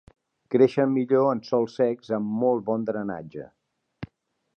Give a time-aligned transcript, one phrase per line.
[0.53, 3.47] Creixen millor en sòls secs amb molt bon drenatge.